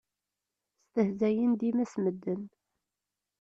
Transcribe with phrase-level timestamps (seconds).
[0.87, 2.41] Stehzayen dima s medden.